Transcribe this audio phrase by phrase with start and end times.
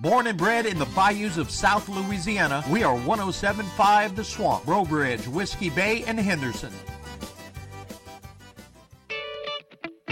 [0.00, 4.84] Born and bred in the bayous of South Louisiana, we are 1075 The Swamp, Breaux
[4.84, 6.72] Bridge, Whiskey Bay, and Henderson.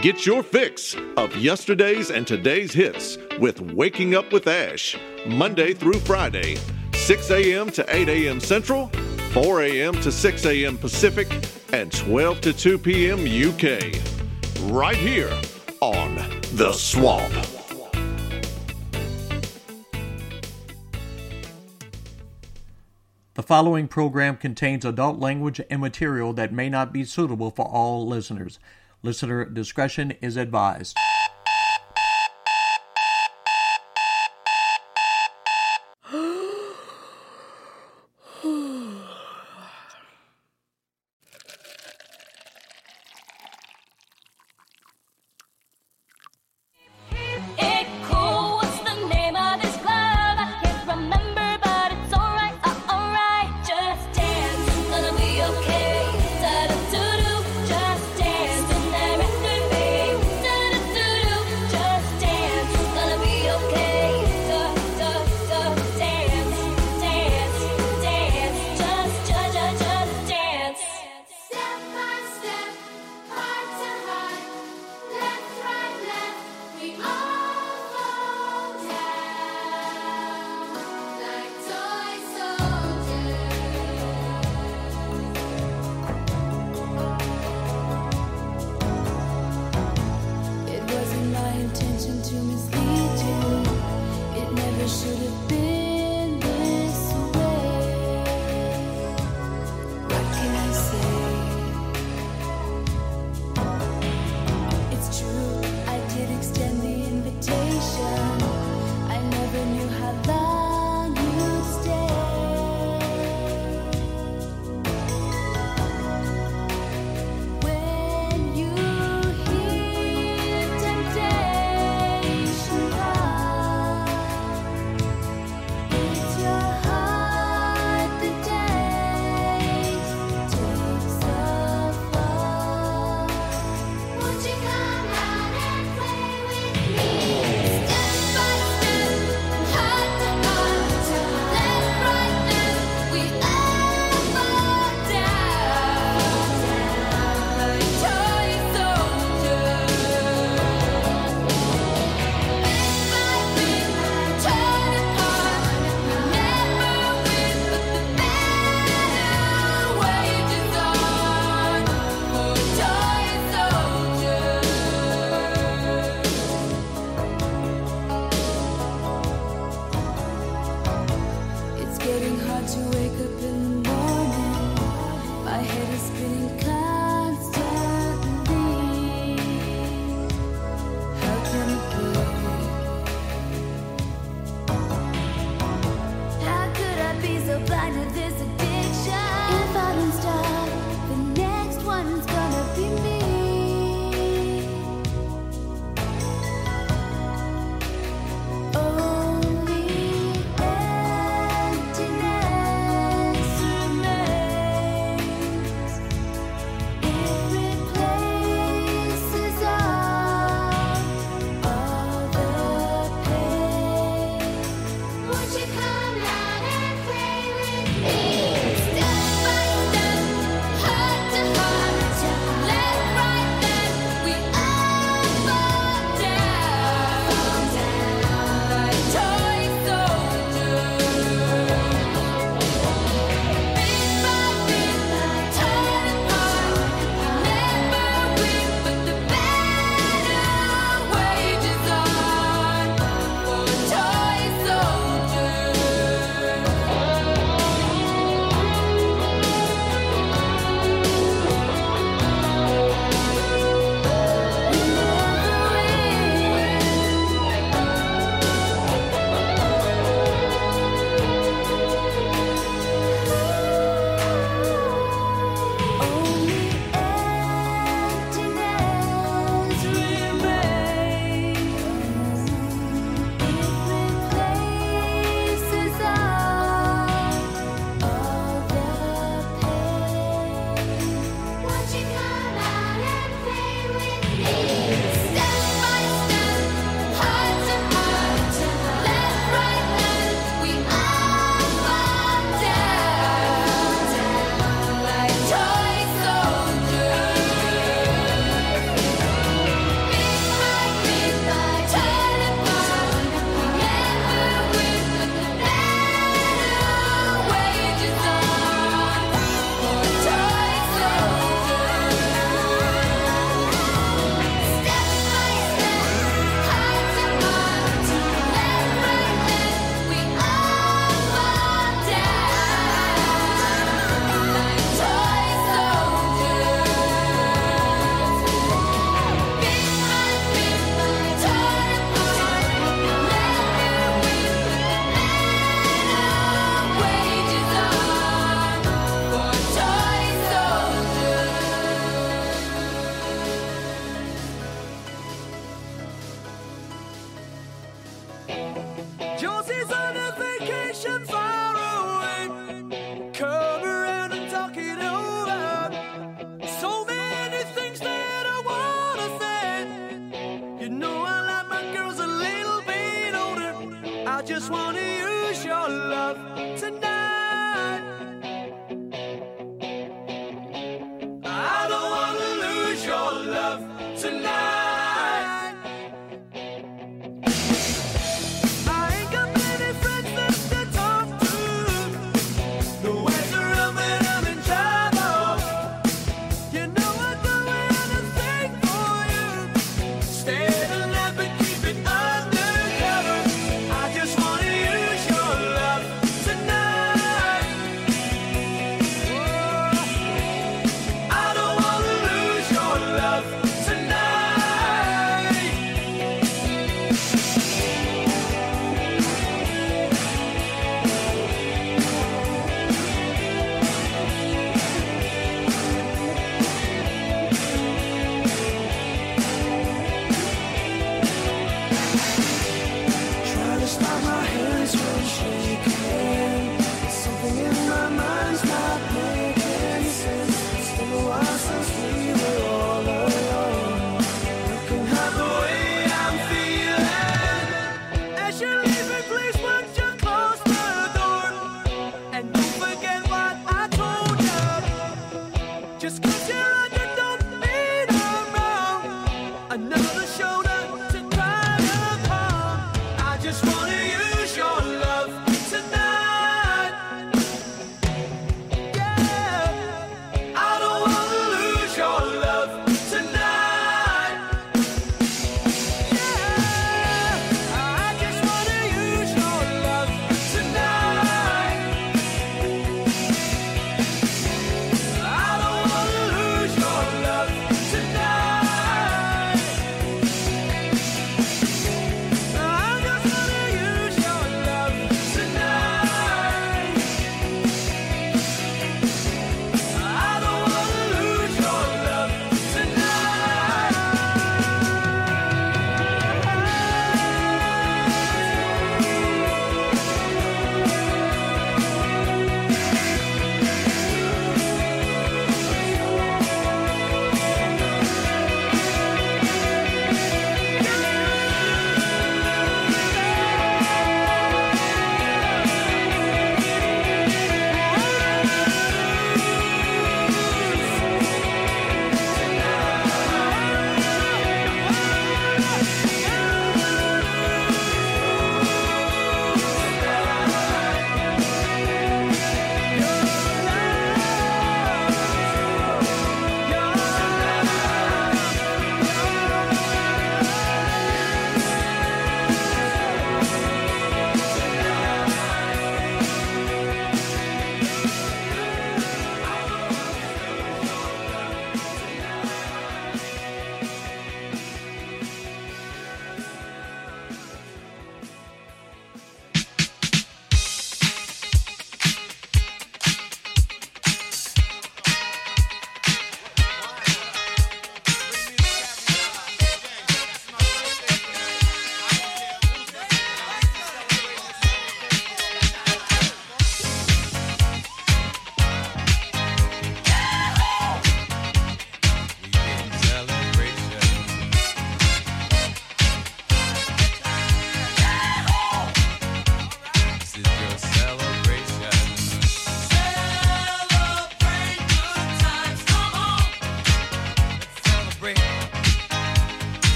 [0.00, 4.96] Get your fix of yesterday's and today's hits with Waking Up with Ash,
[5.26, 6.58] Monday through Friday,
[6.94, 7.68] 6 a.m.
[7.70, 8.38] to 8 a.m.
[8.38, 8.86] Central,
[9.32, 9.94] 4 a.m.
[9.94, 10.78] to 6 a.m.
[10.78, 11.28] Pacific,
[11.72, 13.18] and 12 to 2 p.m.
[13.18, 14.00] UK.
[14.72, 15.36] Right here
[15.80, 16.14] on
[16.52, 17.32] The Swamp.
[23.42, 28.06] The following program contains adult language and material that may not be suitable for all
[28.06, 28.60] listeners.
[29.02, 30.96] Listener discretion is advised.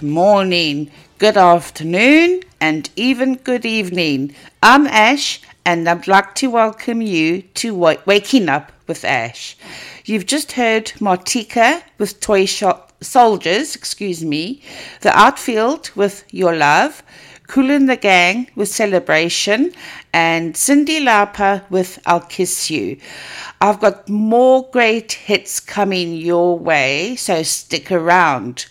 [0.00, 4.34] good morning, good afternoon, and even good evening.
[4.62, 7.74] I'm Ash, and I'd like to welcome you to
[8.06, 9.58] Waking Up with Ash.
[10.06, 14.62] You've just heard Martika with Toy Shop Soldiers, excuse me,
[15.02, 17.02] The Outfield with Your Love,
[17.46, 19.72] Kool and the Gang with Celebration,
[20.14, 22.96] and Cyndi Lauper with I'll Kiss You.
[23.60, 28.64] I've got more great hits coming your way, so stick around.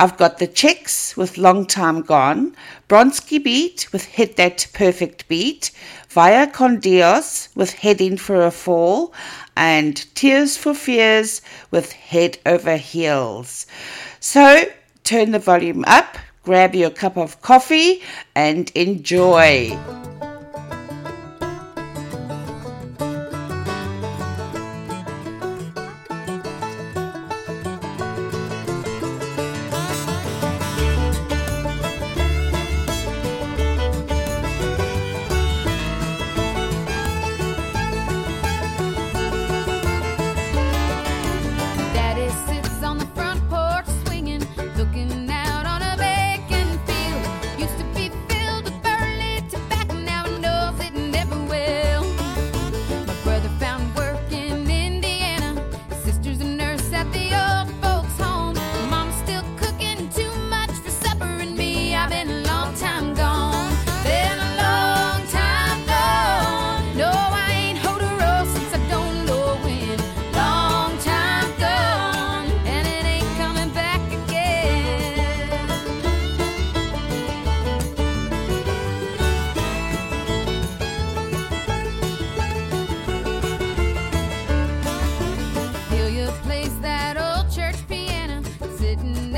[0.00, 2.56] I've got the Chicks with Long Time Gone,
[2.88, 5.72] Bronski Beat with Hit That Perfect Beat,
[6.08, 9.12] Vaya Con Dios with Heading for a Fall,
[9.58, 13.66] and Tears for Fears with Head Over Heels.
[14.20, 14.64] So
[15.04, 18.00] turn the volume up, grab your cup of coffee,
[18.34, 19.99] and enjoy.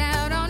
[0.02, 0.41] out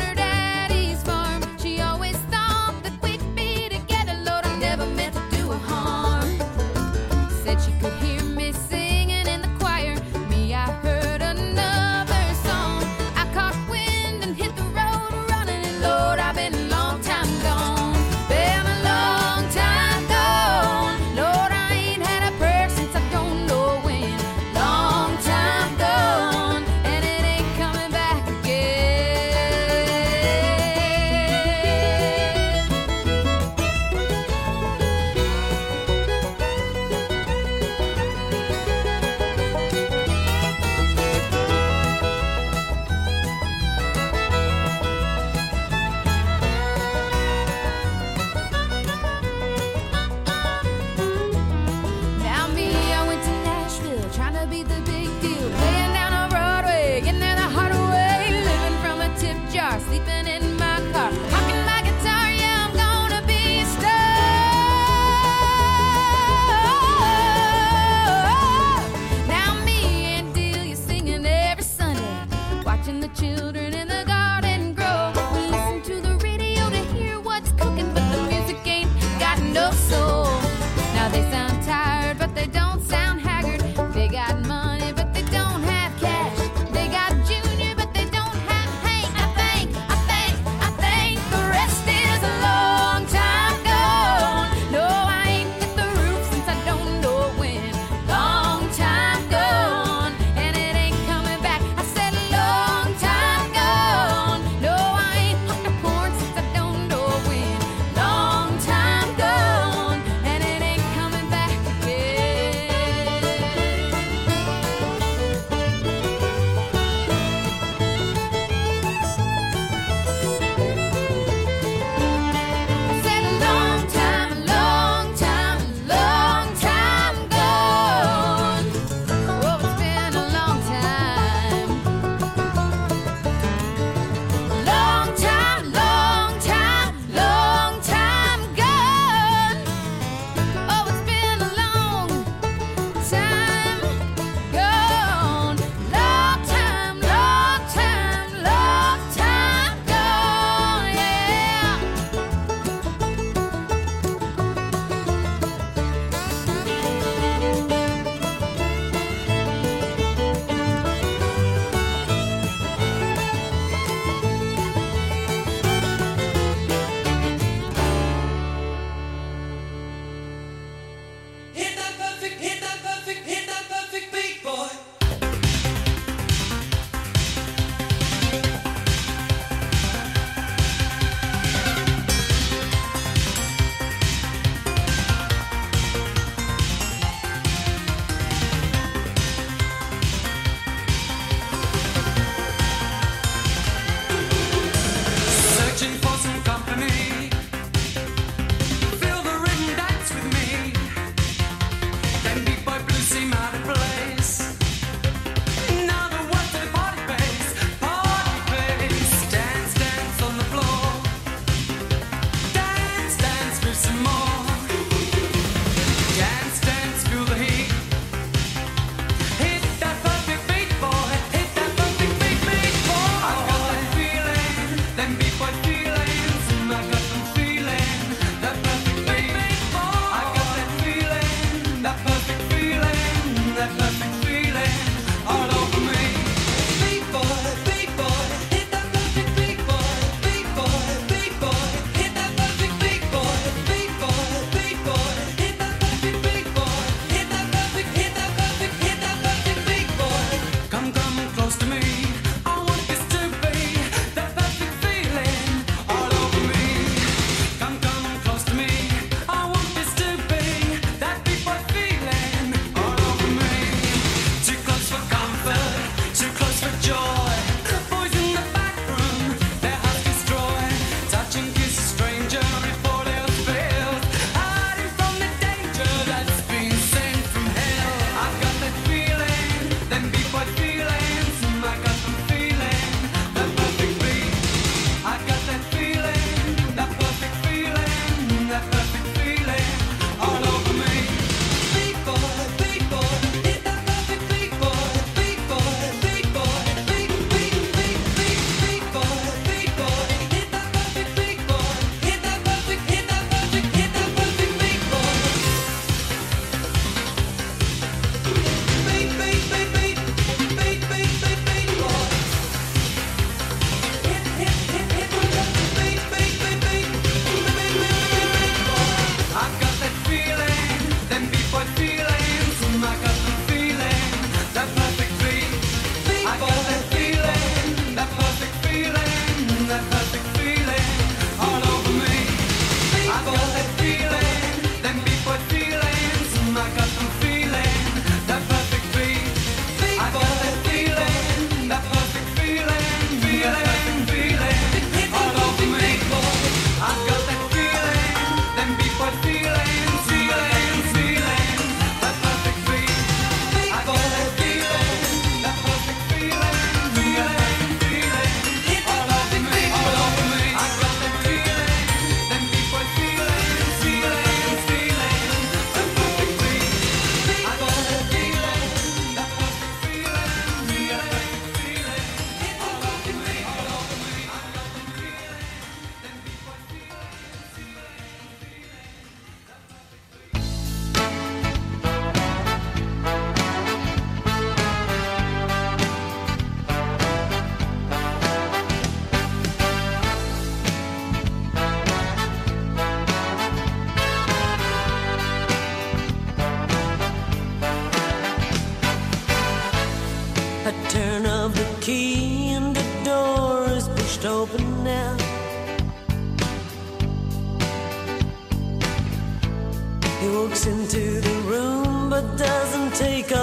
[412.94, 413.41] take off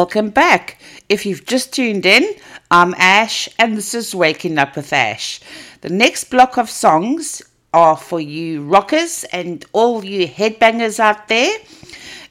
[0.00, 0.78] Welcome back.
[1.10, 2.34] If you've just tuned in,
[2.70, 5.40] I'm Ash and this is Waking Up with Ash.
[5.82, 7.42] The next block of songs
[7.74, 11.54] are for you rockers and all you headbangers out there.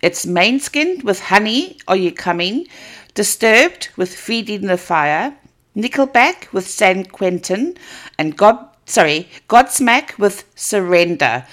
[0.01, 2.65] It's Main Måneskin with Honey, Are You Coming?
[3.13, 5.37] Disturbed with Feeding the Fire,
[5.77, 7.77] Nickelback with San Quentin,
[8.17, 11.45] and God, sorry, Godsmack with Surrender.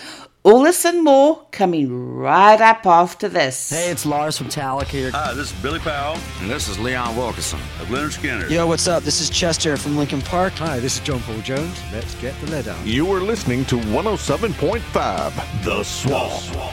[0.46, 3.70] All this and more coming right up after this.
[3.70, 5.11] Hey, it's Lars from Metallica here.
[5.11, 7.59] Hi, this is Billy Powell And this is Leon Wilkeson.
[7.80, 8.48] of Lynyrd Skynyrd.
[8.48, 9.02] Yo, what's up?
[9.02, 10.52] This is Chester from Linkin Park.
[10.52, 11.76] Hi, this is John Paul Jones.
[11.92, 12.87] Let's get the lead out.
[12.87, 16.72] You are listening to 107.5 The Swamp.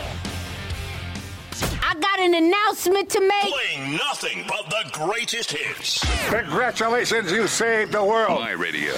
[1.81, 3.55] I got an announcement to make.
[3.55, 6.05] Playing nothing but the greatest hits.
[6.29, 8.39] Congratulations, you saved the world.
[8.39, 8.93] My radio.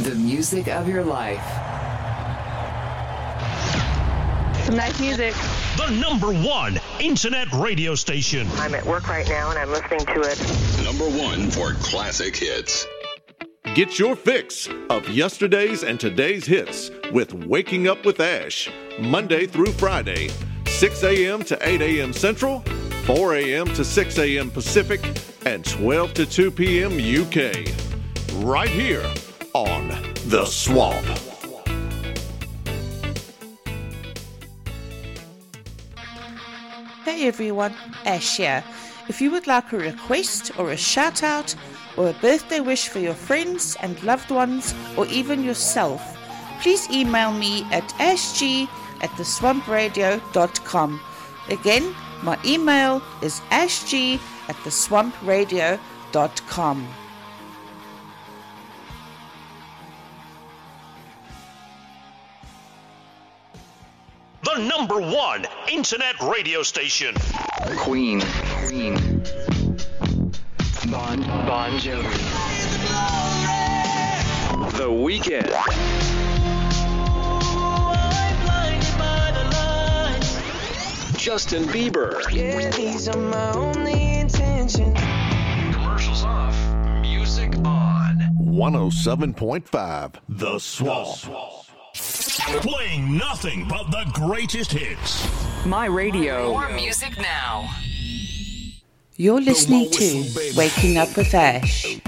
[0.00, 1.44] The music of your life.
[4.64, 5.34] Some nice music.
[5.76, 8.48] The number one internet radio station.
[8.54, 10.84] I'm at work right now and I'm listening to it.
[10.84, 12.86] Number one for classic hits.
[13.74, 19.72] Get your fix of yesterday's and today's hits with Waking Up with Ash, Monday through
[19.72, 20.30] Friday,
[20.66, 21.42] 6 a.m.
[21.44, 22.14] to 8 a.m.
[22.14, 22.60] Central,
[23.04, 23.66] 4 a.m.
[23.74, 24.50] to 6 a.m.
[24.50, 25.04] Pacific,
[25.44, 26.92] and 12 to 2 p.m.
[26.92, 27.66] UK.
[28.42, 29.04] Right here
[29.52, 29.88] on
[30.28, 31.04] The Swamp.
[37.26, 38.62] Everyone, Ash here.
[39.08, 41.54] If you would like a request or a shout out
[41.96, 46.02] or a birthday wish for your friends and loved ones or even yourself,
[46.60, 48.68] please email me at ashg
[49.00, 51.00] at theswampradio.com.
[51.50, 54.18] Again, my email is ashg
[54.48, 56.88] at theswampradio.com.
[64.44, 67.14] The number one internet radio station.
[67.78, 68.20] Queen.
[68.66, 68.94] Queen.
[70.90, 72.12] Bon Bon Jovi.
[74.76, 75.48] The Weeknd.
[81.16, 82.20] Justin Bieber.
[82.30, 84.98] Yeah, these are my only intentions.
[85.74, 86.54] Commercials off.
[87.00, 88.18] Music on.
[88.38, 91.63] 107.5 The Swamp.
[92.36, 95.26] Playing nothing but the greatest hits.
[95.64, 96.50] My radio.
[96.50, 97.70] More music now.
[99.16, 102.00] You're listening to Waking Up with Ash.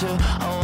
[0.00, 0.55] Turns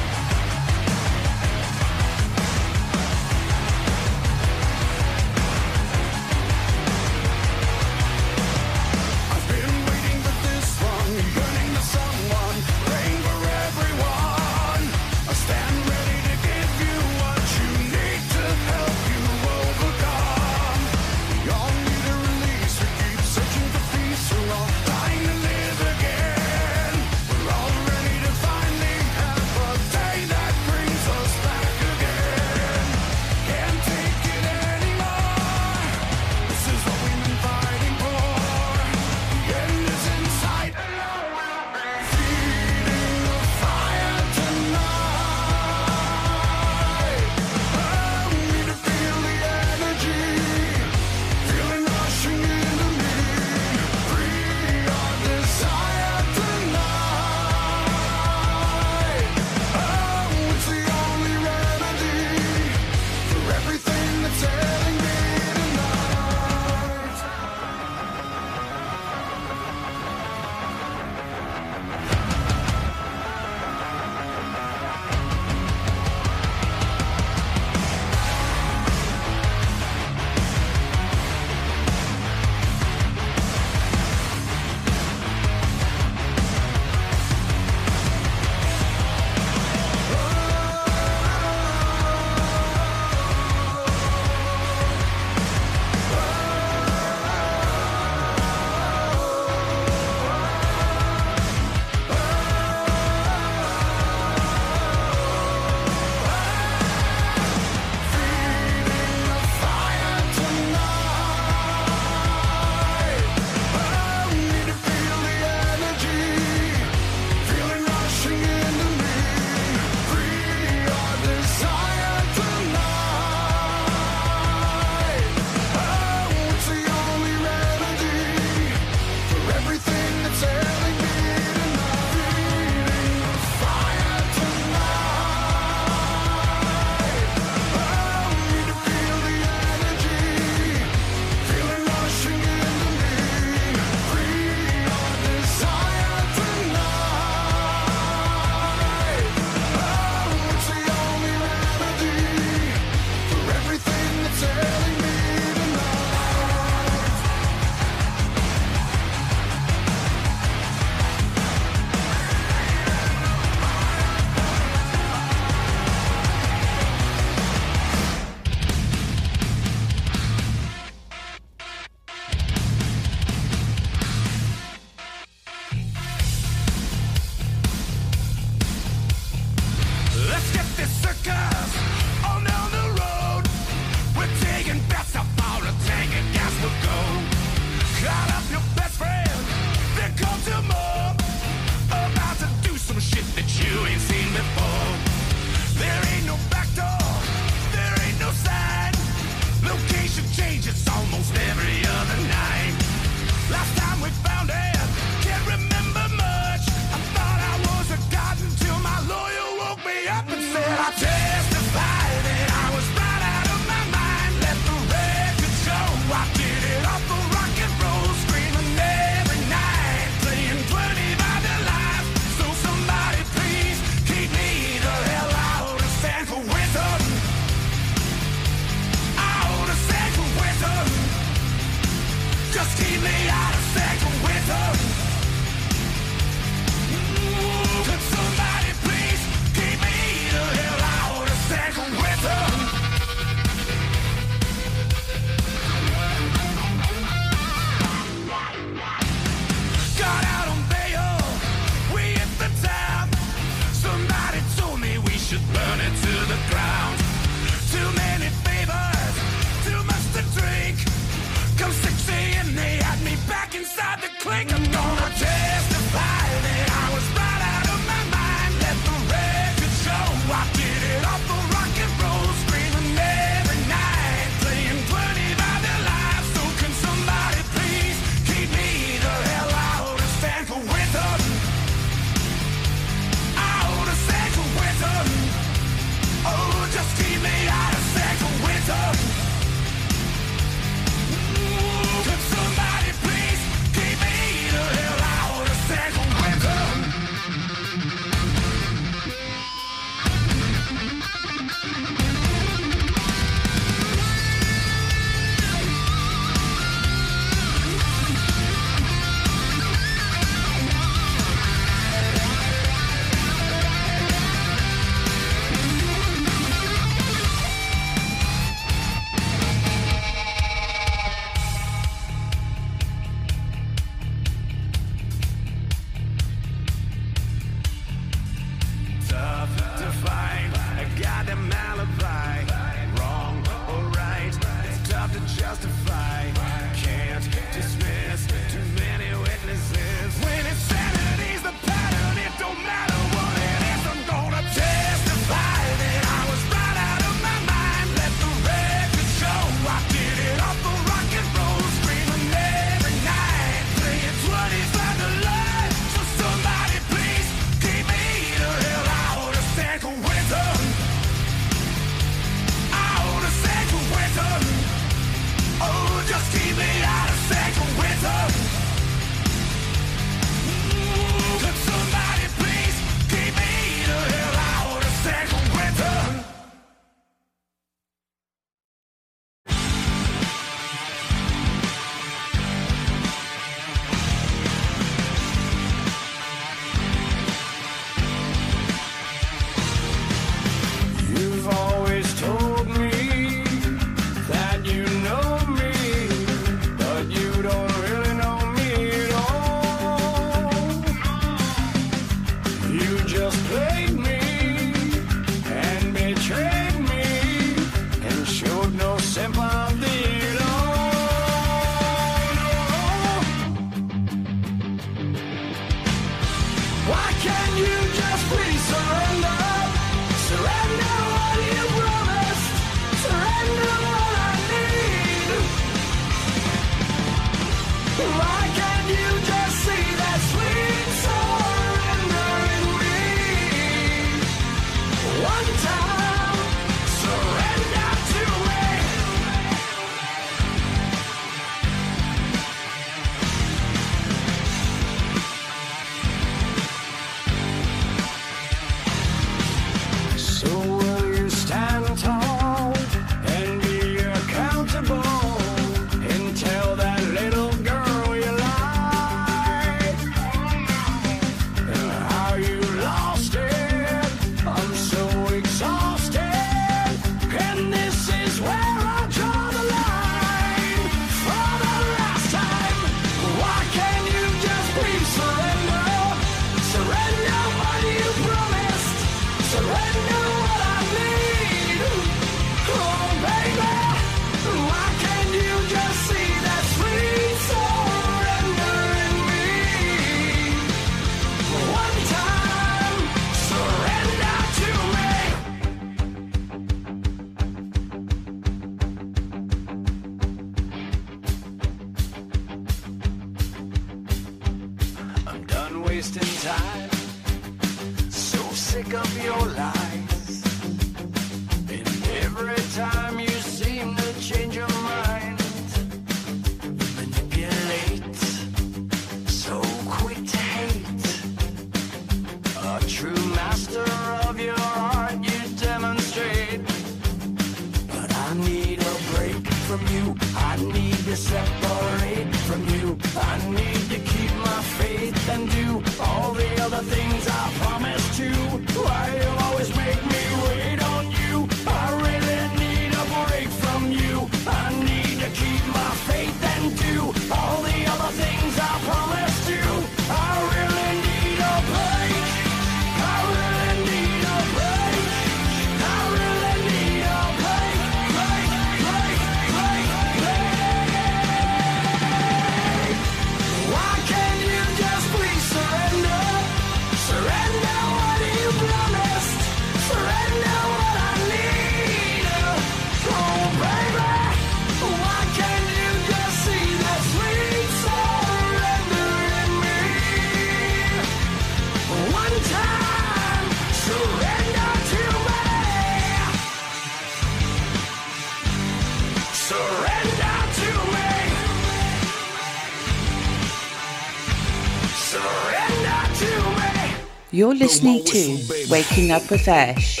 [597.46, 600.00] You're listening to Waking Up with Ash.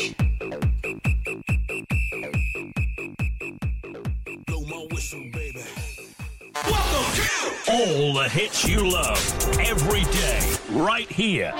[7.68, 11.54] All the hits you love every day, right here.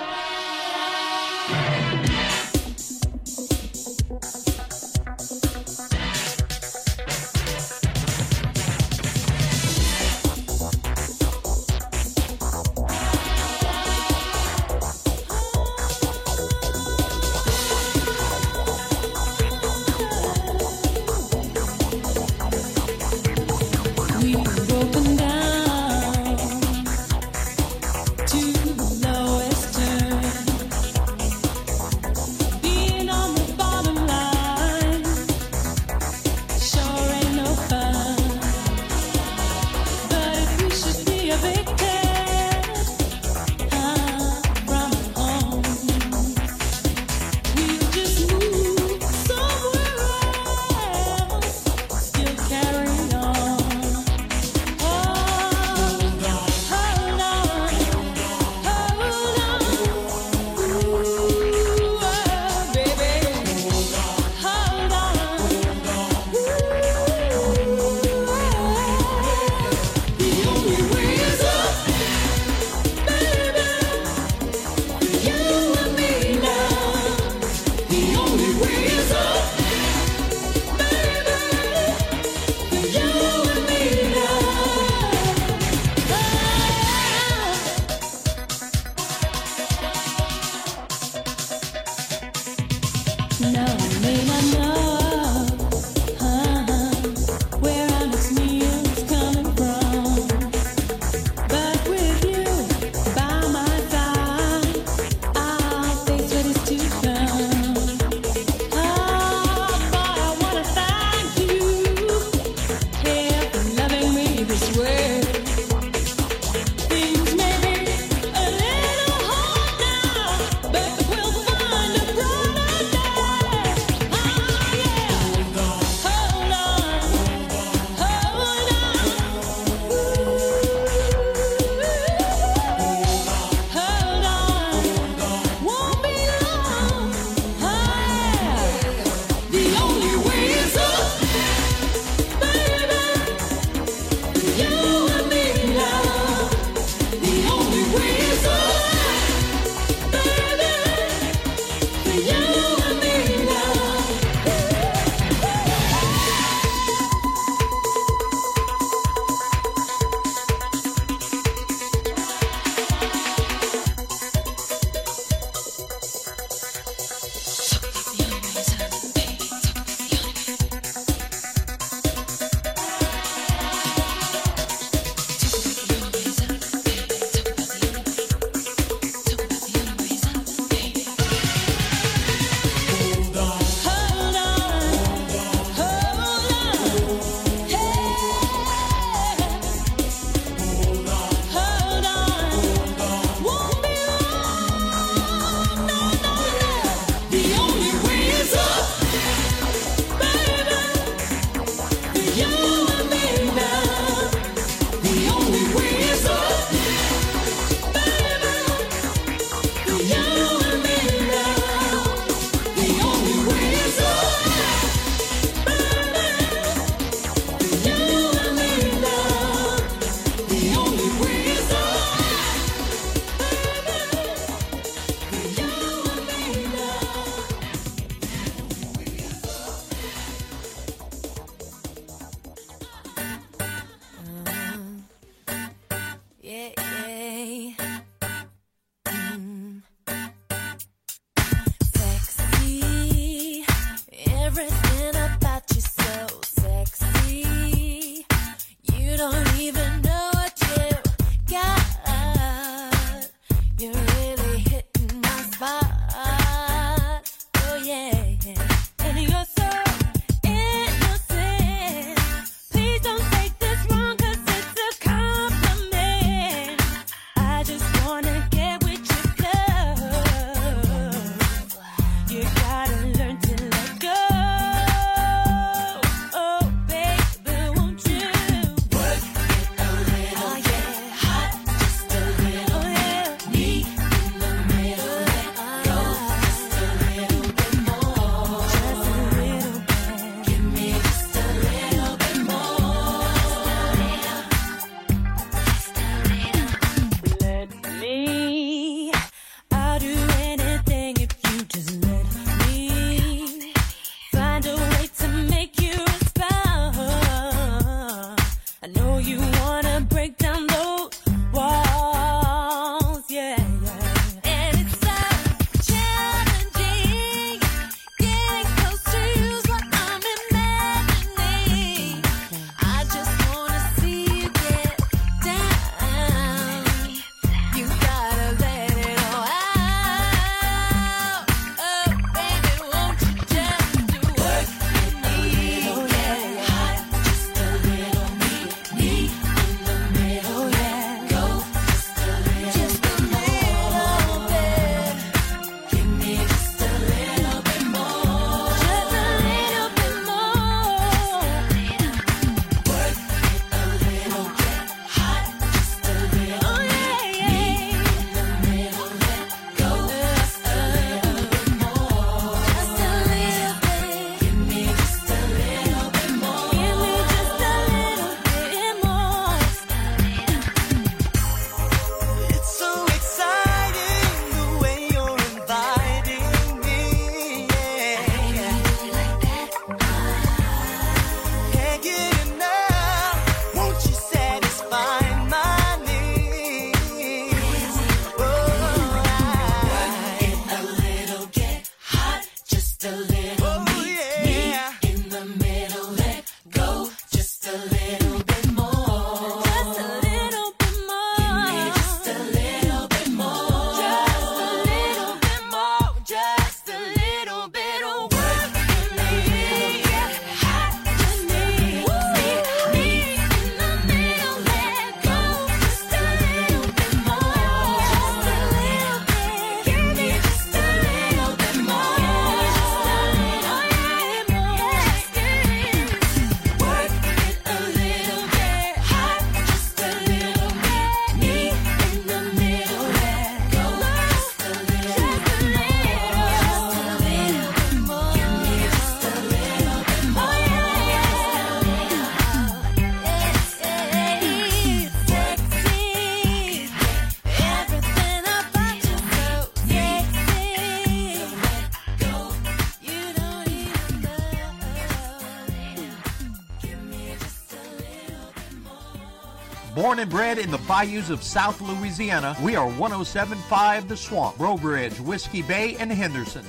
[460.26, 465.20] and bred in the bayous of South Louisiana, we are 1075 The Swamp, Breaux Bridge,
[465.20, 466.64] Whiskey Bay, and Henderson.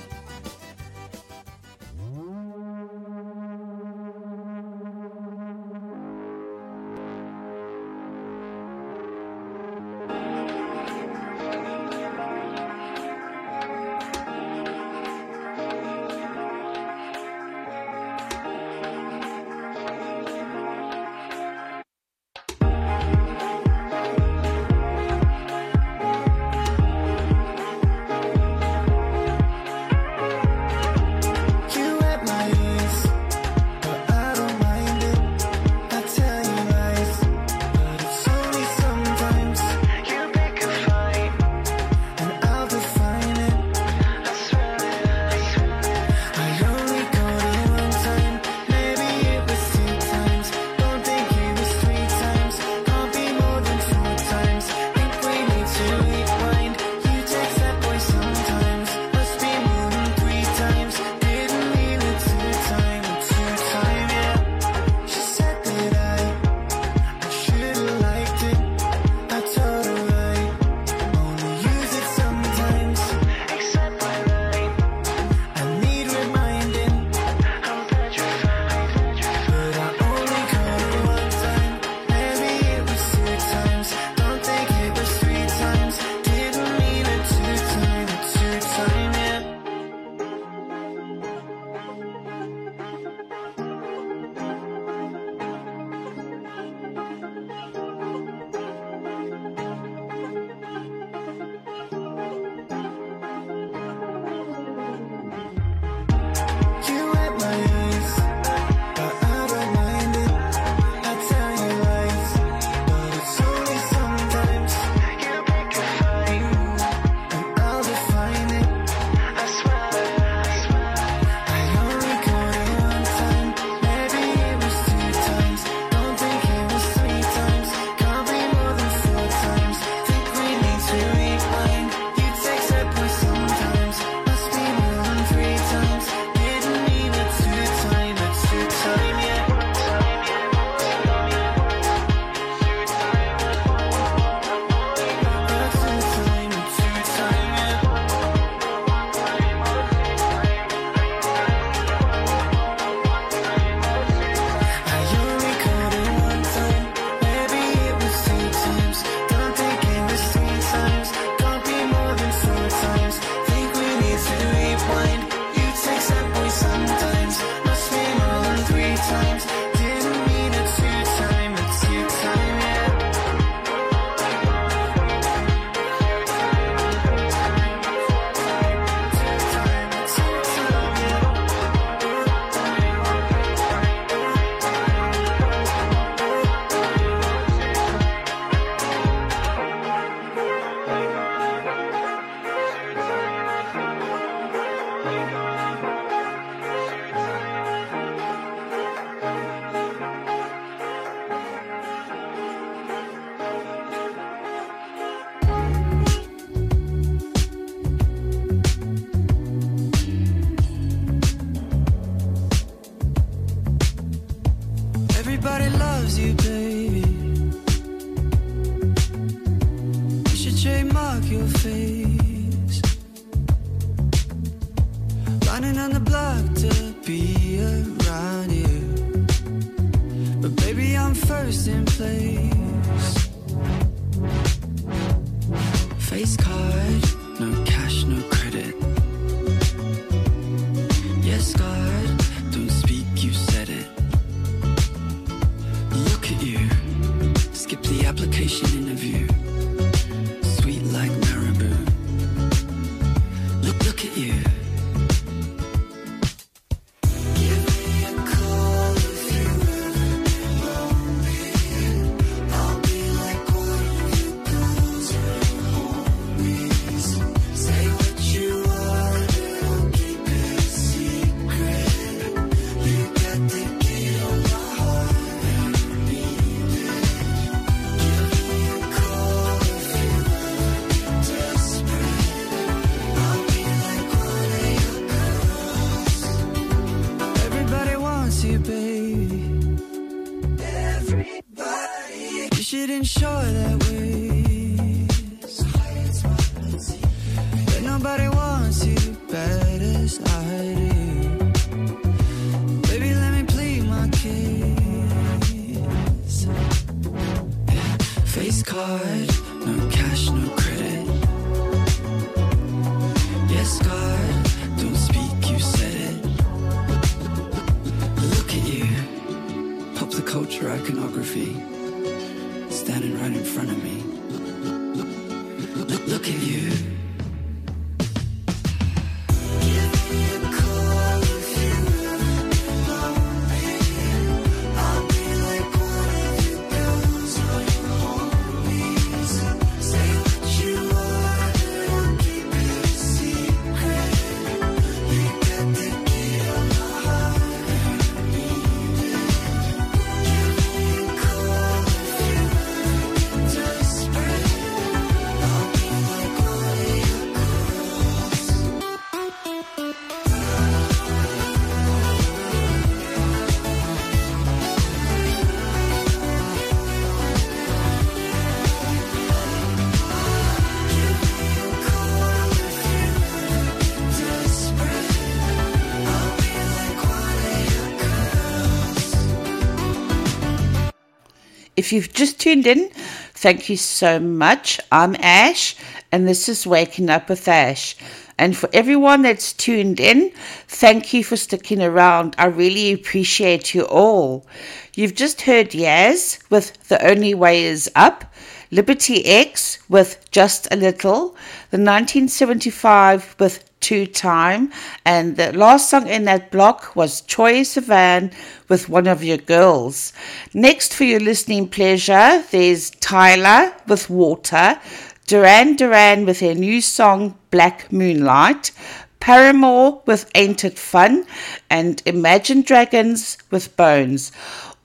[381.78, 382.90] If you've just tuned in,
[383.36, 384.80] thank you so much.
[384.92, 385.76] I'm Ash,
[386.12, 387.96] and this is Waking Up with Ash.
[388.40, 390.32] And for everyone that's tuned in,
[390.78, 392.36] thank you for sticking around.
[392.38, 394.46] I really appreciate you all.
[394.94, 398.32] You've just heard Yaz with The Only Way Is Up,
[398.70, 401.30] Liberty X with Just a Little,
[401.72, 404.72] the 1975 with Two Time,
[405.04, 408.32] and the last song in that block was Troye Sivan
[408.70, 410.14] with One of Your Girls.
[410.54, 414.80] Next, for your listening pleasure, there's Tyla with Water,
[415.26, 418.72] Duran Duran with their new song Black Moonlight,
[419.20, 421.26] Paramore with Ain't It Fun,
[421.70, 424.32] and Imagine Dragons with Bones.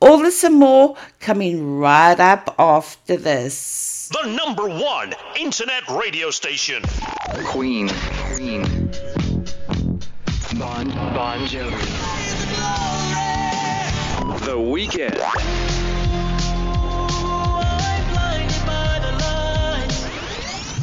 [0.01, 4.11] All this and more coming right up after this.
[4.13, 6.83] The number one internet radio station.
[7.47, 7.89] Queen.
[8.35, 8.63] Queen.
[10.59, 11.79] Bon Bon Jovi.
[14.45, 15.19] The Weeknd.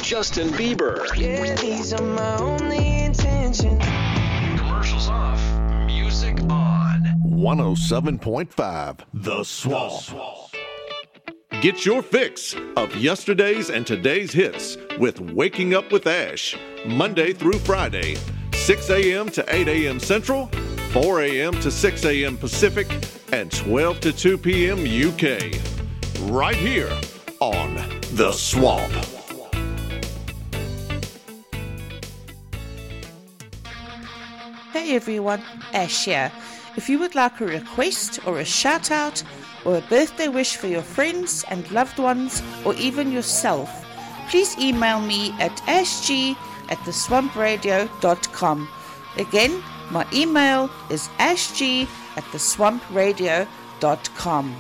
[0.02, 1.06] Justin Bieber.
[1.16, 1.56] Yeah,
[3.50, 4.60] these are my only intentions.
[4.60, 5.86] Commercials off.
[5.86, 7.04] Music on.
[7.26, 10.56] 107.5 The Swamp.
[11.62, 17.60] Get your fix of yesterday's and today's hits with Waking Up with Ash, Monday through
[17.60, 18.18] Friday,
[18.54, 19.30] 6 a.m.
[19.30, 20.00] to 8 a.m.
[20.00, 20.48] Central,
[20.92, 21.54] 4 a.m.
[21.60, 22.38] to 6 a.m.
[22.38, 22.88] Pacific,
[23.34, 24.80] and 12 to 2 p.m.
[24.80, 25.60] UK.
[26.32, 26.92] Right here
[27.42, 27.76] on
[28.14, 29.19] The Swamp.
[34.72, 35.42] Hey everyone,
[35.74, 36.32] Ash here.
[36.78, 39.24] If you would like a request or a shout out
[39.66, 43.84] or a birthday wish for your friends and loved ones or even yourself,
[44.30, 46.36] please email me at ashg
[46.70, 48.70] at theswampradio.com.
[49.18, 54.56] Again, my email is ashg at theswampradio.com.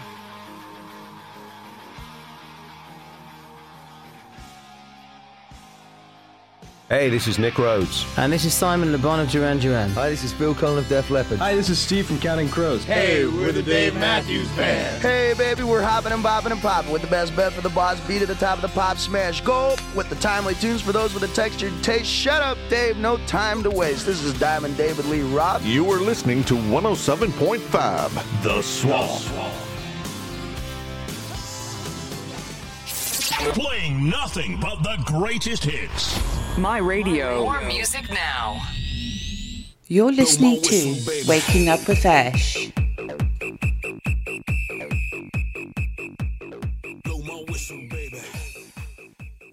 [6.89, 8.03] Hey, this is Nick Rhodes.
[8.17, 9.91] And this is Simon Le Bon of Duran Duran.
[9.91, 11.37] Hi, this is Phil Collen of Def Leppard.
[11.37, 12.83] Hi, this is Steve from Counting Crows.
[12.83, 14.99] Hey, we're the Dave Matthews Band.
[14.99, 17.99] Hey, baby, we're hopping and bopping and popping with the best bet for the boss
[18.07, 19.41] beat at the top of the pop smash.
[19.41, 22.07] Go with the timely tunes for those with a textured taste.
[22.09, 22.97] Shut up, Dave.
[22.97, 24.07] No time to waste.
[24.07, 25.63] This is Diamond David Lee Roth.
[25.63, 29.68] You are listening to 107.5 The Swamp.
[33.39, 36.19] Playing nothing but the greatest hits.
[36.57, 37.45] My radio.
[37.45, 38.61] More music now.
[39.87, 42.57] You're listening to Waking Up with Ash.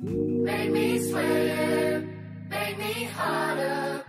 [0.00, 2.04] Make me sweat,
[2.48, 4.04] make me harder,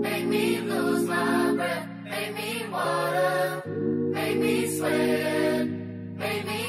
[0.00, 3.62] make me lose my breath, make me water,
[4.12, 5.68] make me sweat,
[6.32, 6.62] make me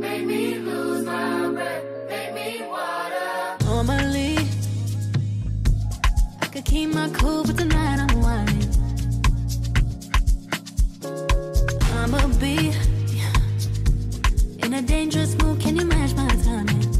[0.00, 3.56] make me lose my breath, make me water.
[3.64, 4.36] Normally,
[6.42, 8.70] I could keep my cool, but tonight I'm whining.
[11.98, 12.72] I'ma be
[14.64, 15.60] in a dangerous mood.
[15.60, 16.99] Can you match my timing?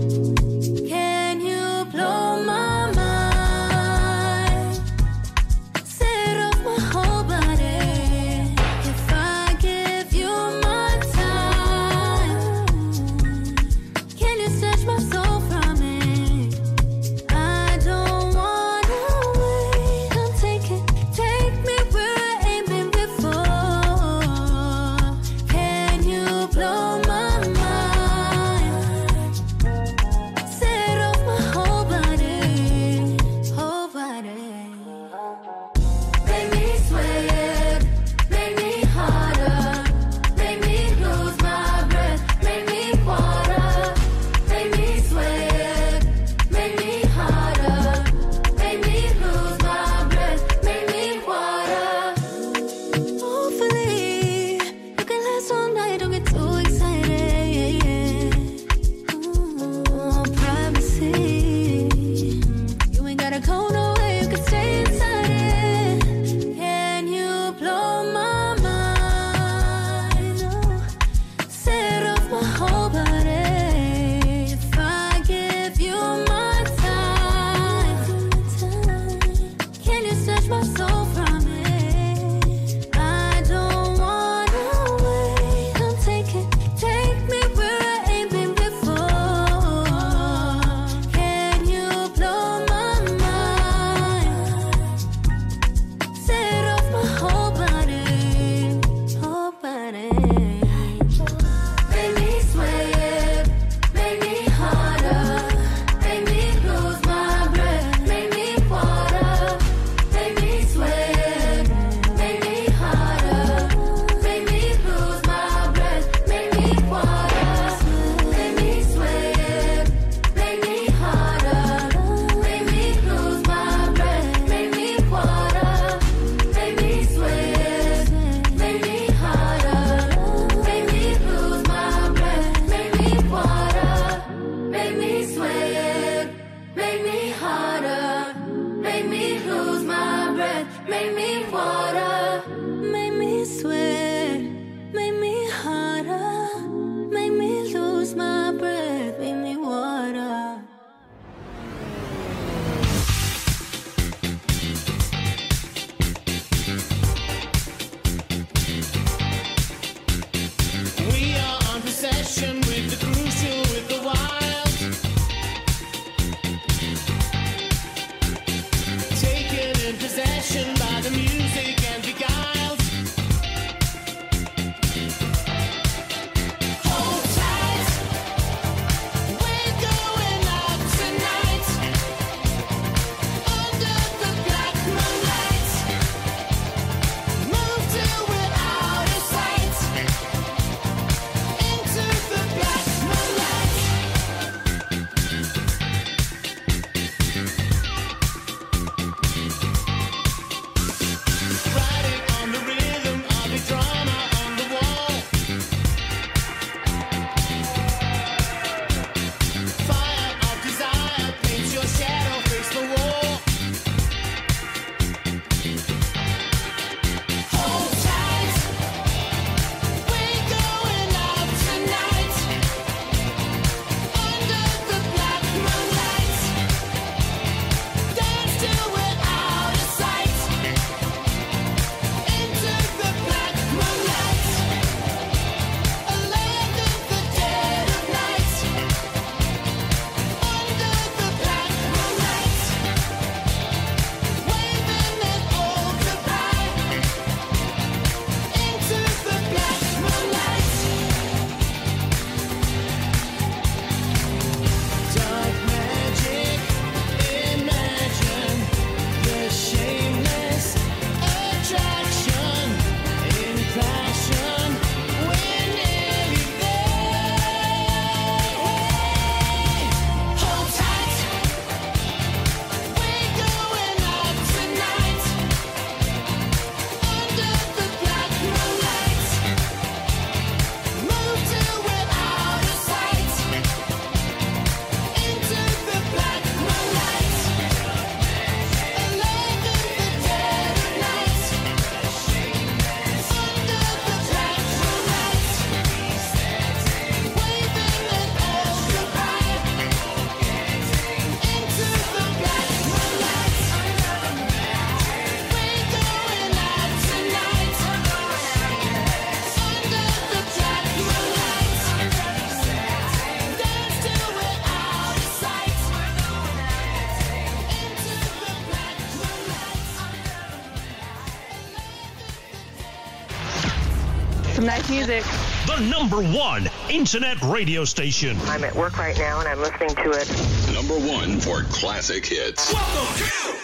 [324.91, 325.23] music.
[325.65, 328.37] The number one internet radio station.
[328.43, 330.73] I'm at work right now and I'm listening to it.
[330.75, 332.73] Number one for classic hits.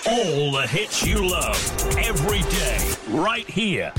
[0.07, 3.93] All the hits you love every day, right here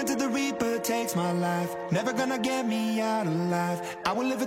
[0.00, 1.70] until the Reaper takes my life.
[1.92, 3.78] Never gonna get me out alive.
[4.06, 4.46] I will live a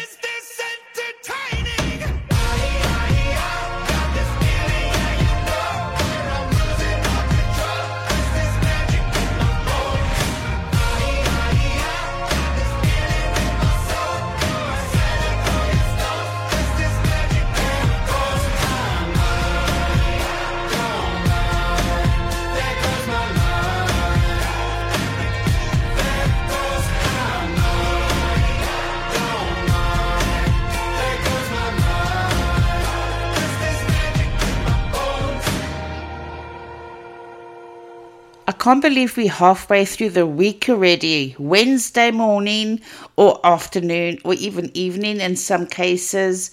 [38.61, 41.35] Can't believe we're halfway through the week already.
[41.39, 42.79] Wednesday morning
[43.15, 46.51] or afternoon or even evening in some cases.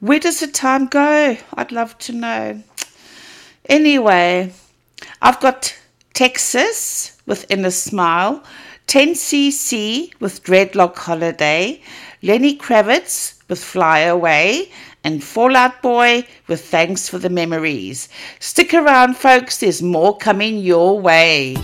[0.00, 1.38] Where does the time go?
[1.54, 2.62] I'd love to know.
[3.70, 4.52] Anyway,
[5.22, 5.74] I've got
[6.12, 8.44] Texas with Inner Smile,
[8.86, 11.80] 10cc with Dreadlock Holiday,
[12.22, 14.70] Lenny Kravitz with Fly Away,
[15.04, 18.08] and Fall Out Boy with Thanks for the Memories.
[18.38, 21.56] Stick around, folks, there's more coming your way.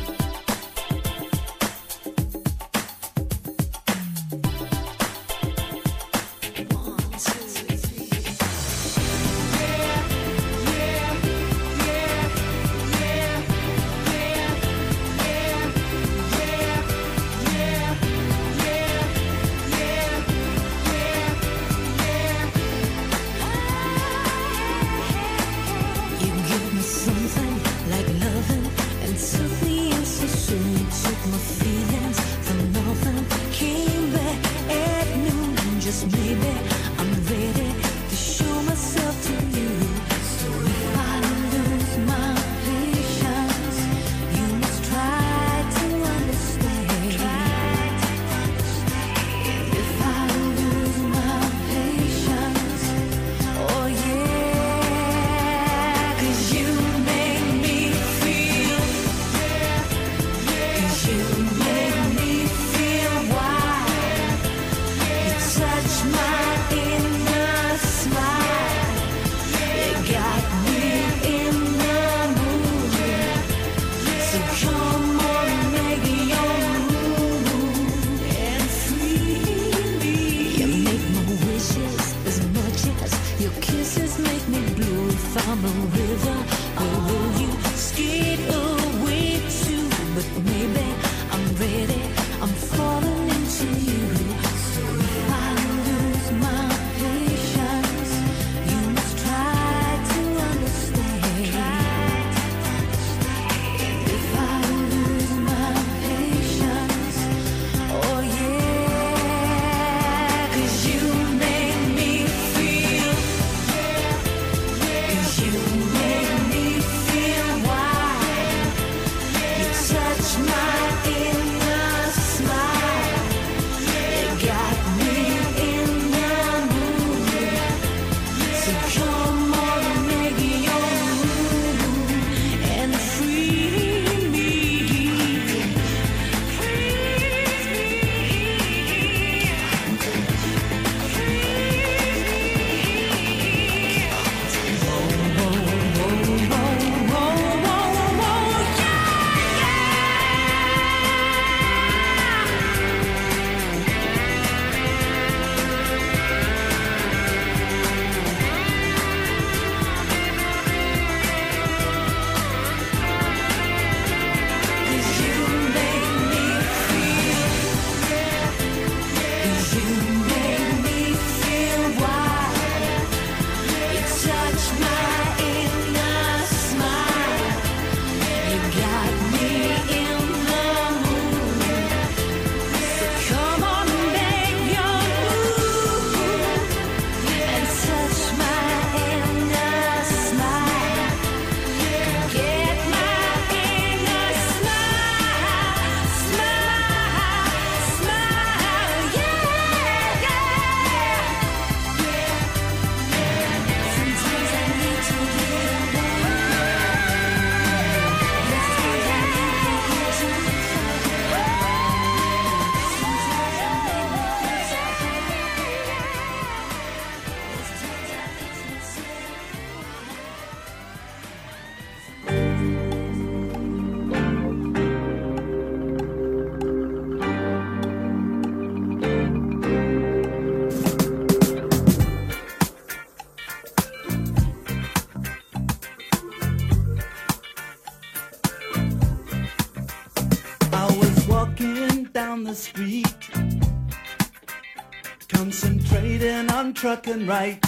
[246.86, 247.65] truck and right.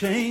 [0.00, 0.29] change.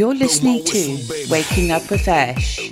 [0.00, 2.69] You're listening to Waking Up with Ash.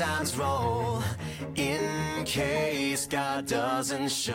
[0.00, 1.02] The roll.
[1.56, 4.32] In case God doesn't show.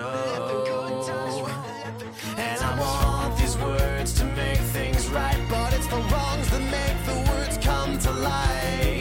[2.38, 7.00] And I want these words to make things right, but it's the wrongs that make
[7.10, 8.95] the words come to life.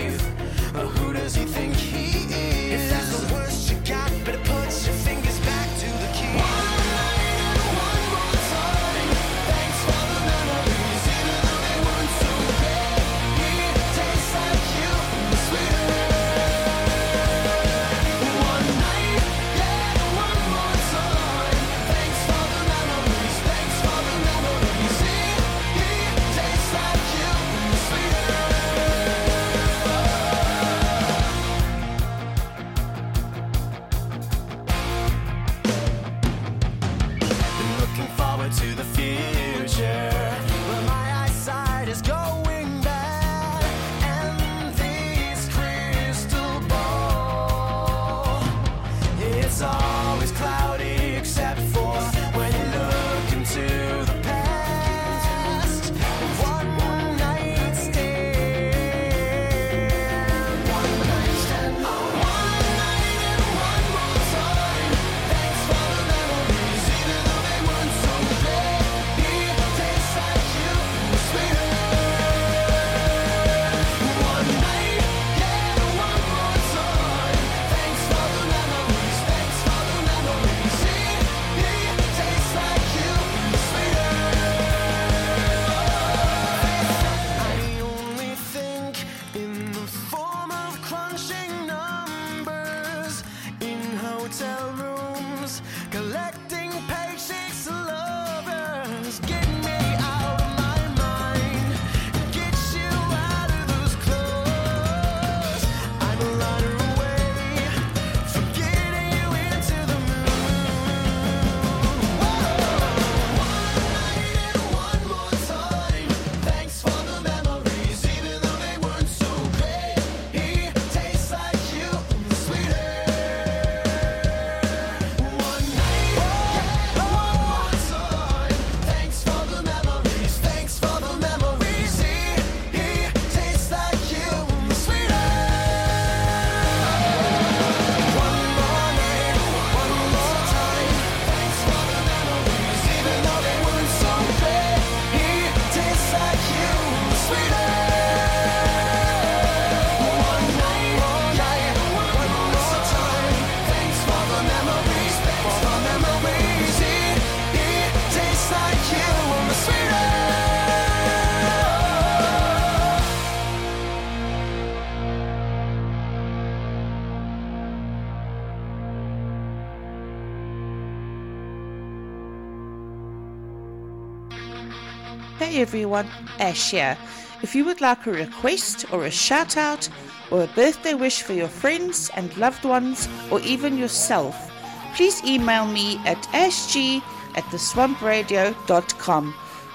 [175.65, 176.09] Everyone,
[176.41, 176.99] Ash here.
[177.43, 179.89] If you would like a request or a shout out
[180.31, 184.53] or a birthday wish for your friends and loved ones or even yourself,
[184.95, 187.01] please email me at ashg
[187.35, 189.35] at theswampradio.com.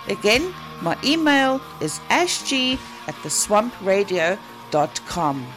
[0.10, 0.54] Again,
[0.84, 5.48] my email is ashg at theswampradio.com.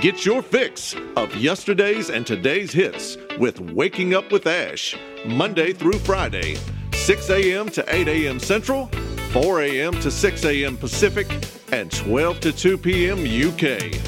[0.00, 4.96] Get your fix of yesterday's and today's hits with Waking Up with Ash,
[5.26, 6.56] Monday through Friday,
[6.92, 7.68] 6 a.m.
[7.70, 8.38] to 8 a.m.
[8.38, 8.86] Central,
[9.32, 9.92] 4 a.m.
[9.94, 10.76] to 6 a.m.
[10.76, 11.26] Pacific,
[11.72, 13.24] and 12 to 2 p.m.
[13.24, 14.00] UK.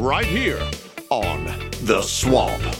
[0.00, 0.66] Right here
[1.10, 1.44] on
[1.82, 2.77] The Swamp.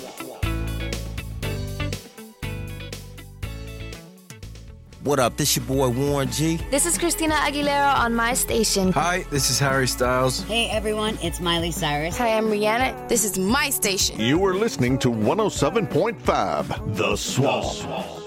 [5.09, 5.39] What up?
[5.39, 6.59] This your boy Warren G.
[6.71, 8.93] This is Christina Aguilera on my station.
[8.93, 10.43] Hi, this is Harry Styles.
[10.43, 12.19] Hey everyone, it's Miley Cyrus.
[12.19, 13.09] Hi, I'm Rihanna.
[13.09, 14.21] This is my station.
[14.21, 18.19] You are listening to 107.5 The Swamp.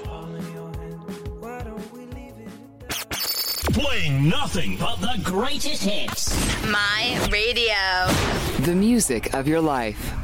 [3.73, 6.33] Playing nothing but the greatest hits.
[6.65, 7.75] My radio.
[8.65, 10.15] The music of your life.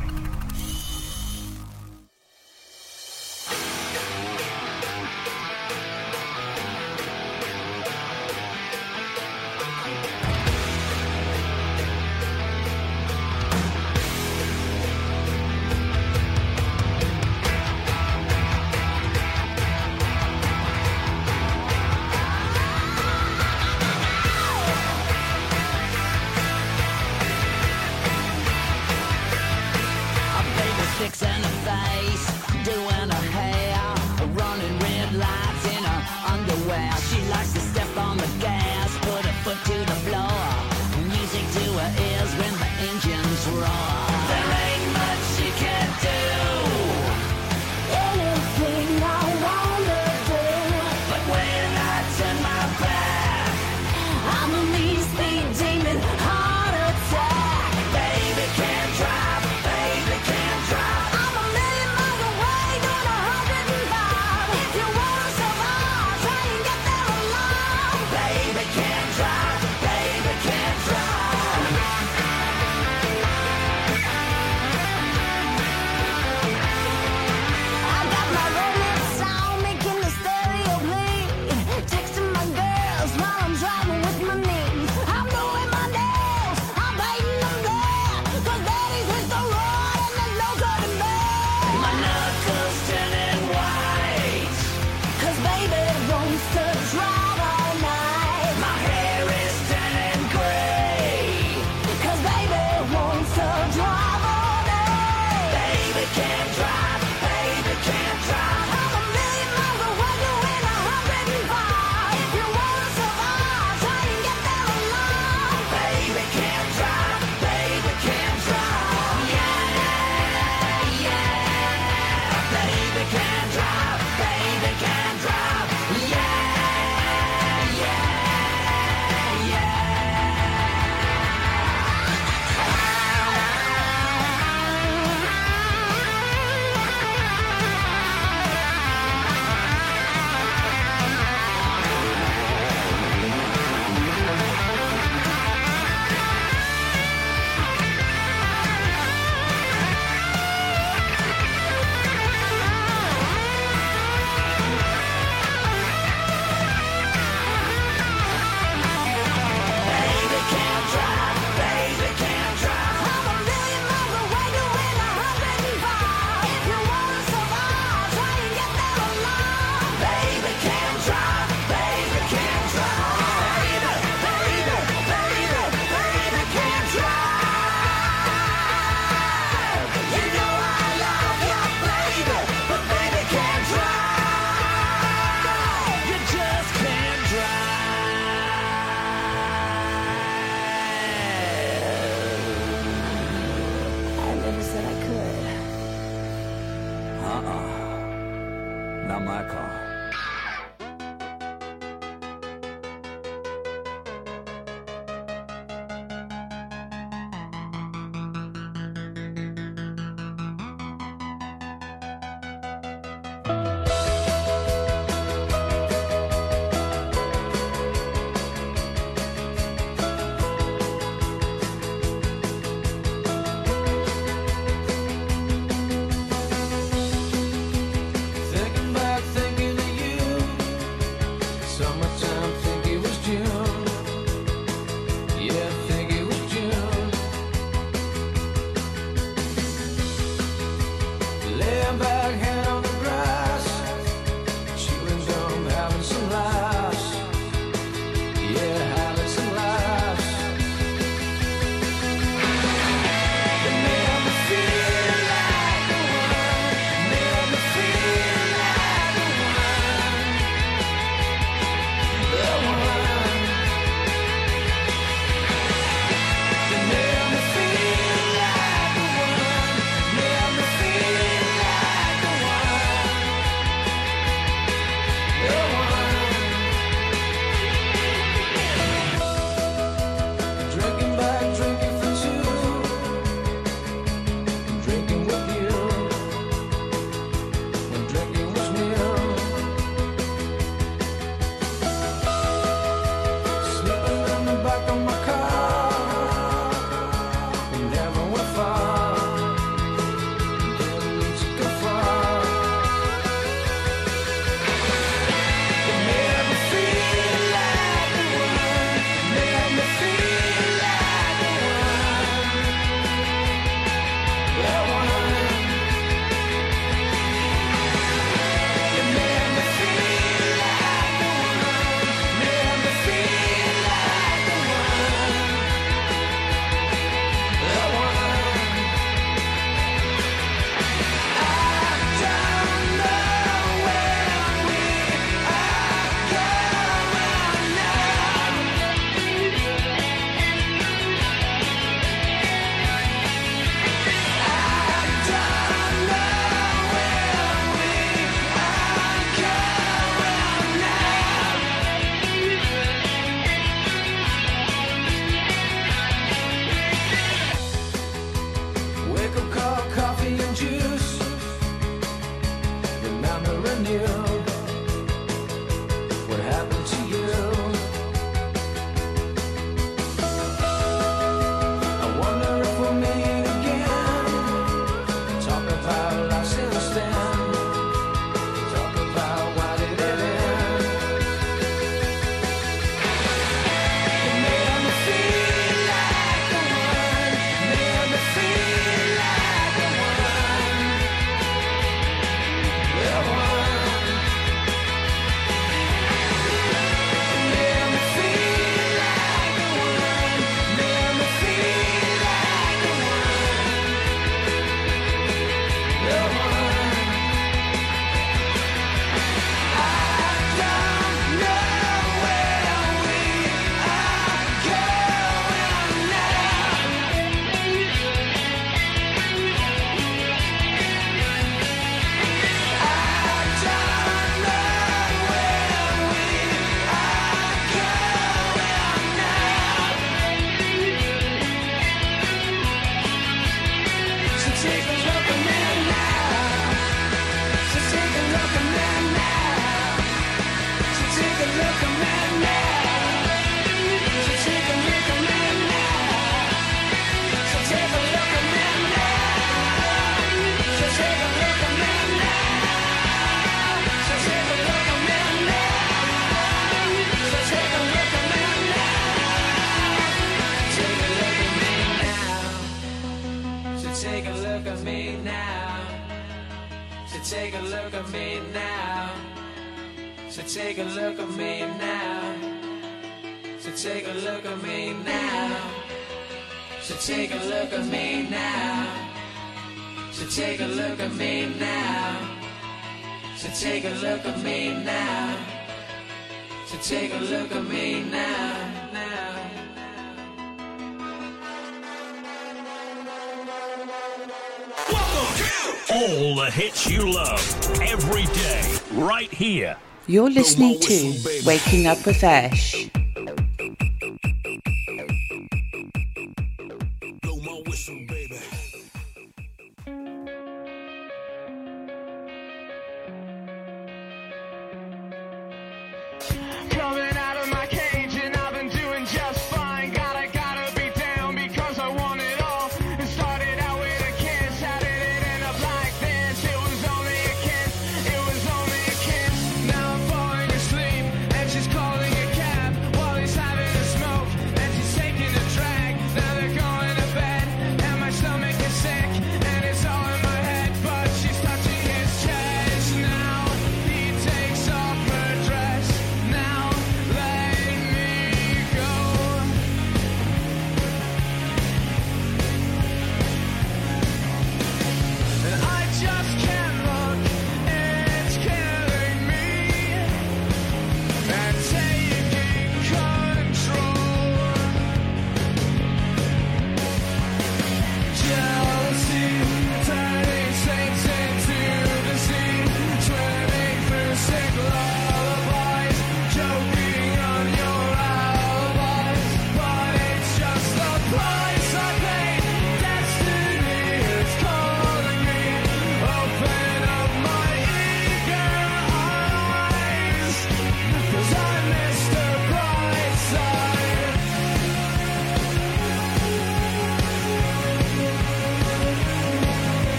[500.10, 502.77] You're listening to Waking Up with Ash.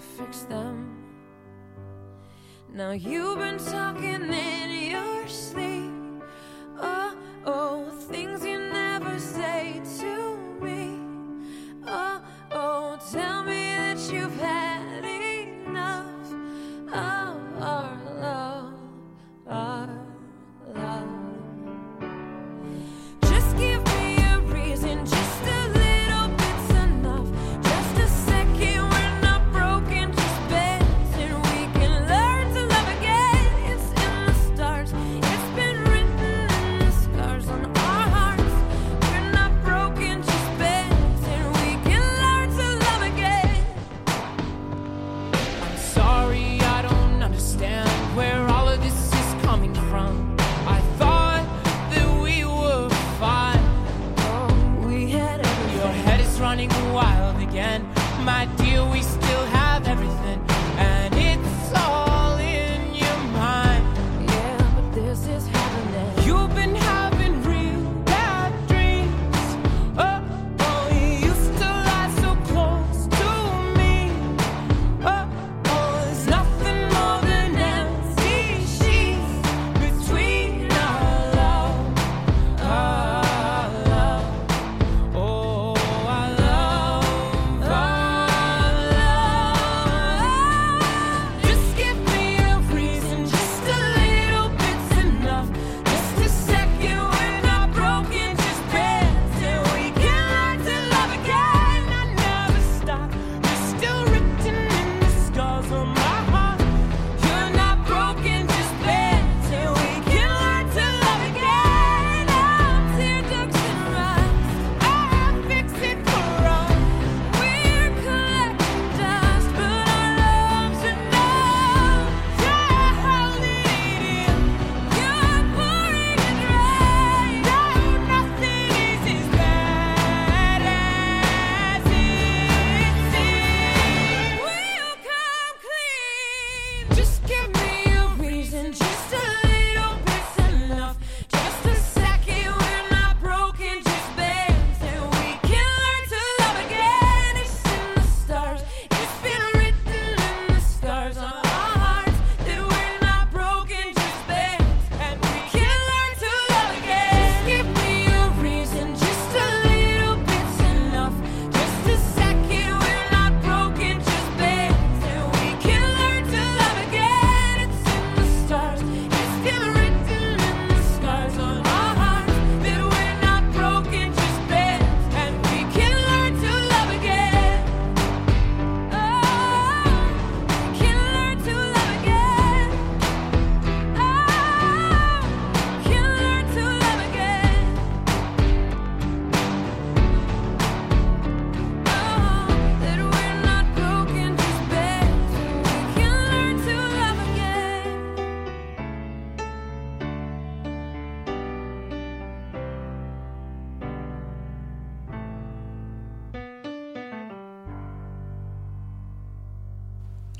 [0.00, 0.96] fix them.
[2.72, 4.69] Now you've been talking it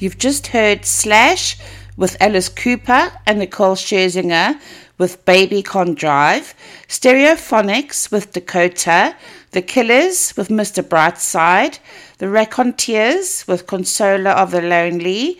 [0.00, 1.58] You've just heard Slash
[1.94, 4.58] with Alice Cooper and Nicole Scherzinger
[4.96, 6.54] with Baby Can't Drive,
[6.88, 9.14] Stereophonics with Dakota,
[9.50, 10.82] The Killers with Mr.
[10.82, 11.80] Brightside,
[12.16, 15.38] The Raconteurs with Consoler of the Lonely,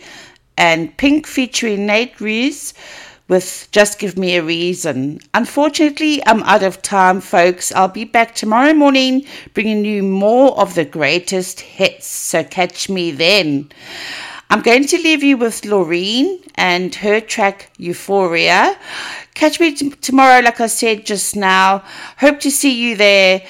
[0.55, 2.75] and Pink featuring Nate Ruess
[3.27, 5.21] with Just Give Me a Reason.
[5.33, 7.71] Unfortunately, I'm out of time, folks.
[7.71, 9.25] I'll be back tomorrow morning
[9.55, 13.71] bringing you more of the greatest hits, so catch me then.
[14.51, 18.77] I'm going to leave you with Loreen and her track Euphoria.
[19.33, 21.83] Catch me t- tomorrow, like I said just now.
[22.17, 23.43] Hope to see you there.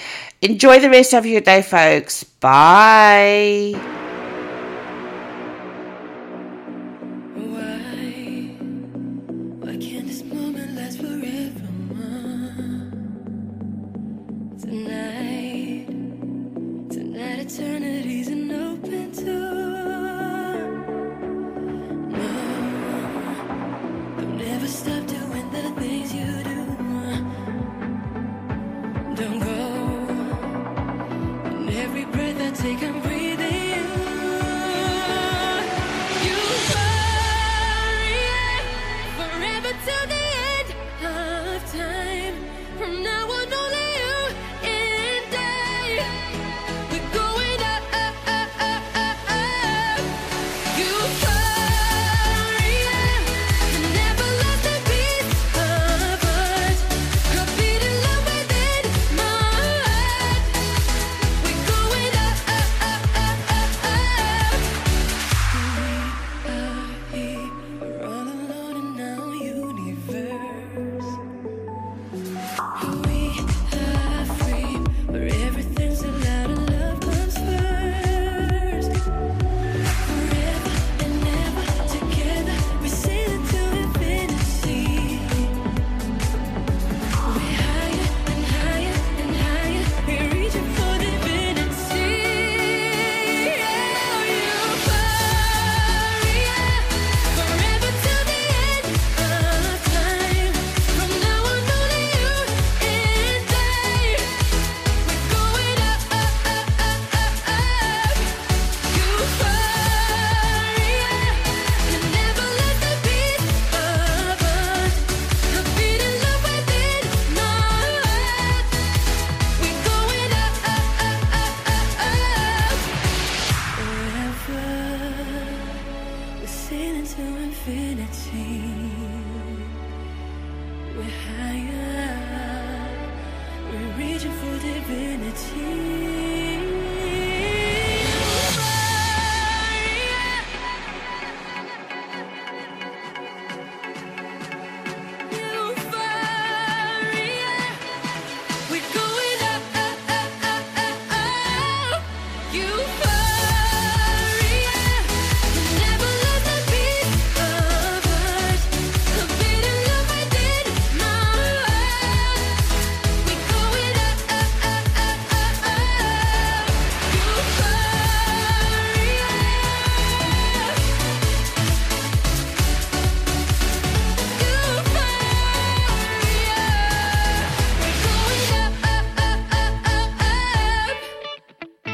[0.43, 2.23] Enjoy the rest of your day, folks.
[2.23, 4.00] Bye.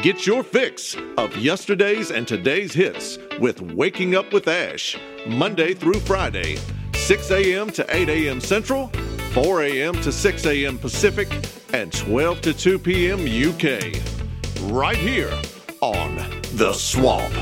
[0.08, 6.00] Get your fix of yesterday's and today's hits with Waking Up with Ash, Monday through
[6.00, 6.56] Friday,
[6.94, 7.68] 6 a.m.
[7.68, 8.40] to 8 a.m.
[8.40, 8.86] Central,
[9.34, 9.92] 4 a.m.
[10.00, 10.78] to 6 a.m.
[10.78, 11.28] Pacific,
[11.74, 13.20] and 12 to 2 p.m.
[13.20, 14.00] UK.
[14.72, 15.30] Right here
[15.82, 16.16] on
[16.54, 17.34] The Swamp.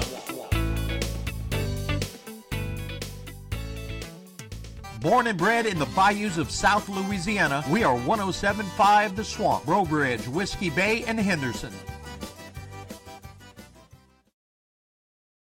[5.00, 9.84] Born and bred in the bayous of South Louisiana, we are 1075 The Swamp, Breaux
[9.84, 11.70] Bridge, Whiskey Bay, and Henderson.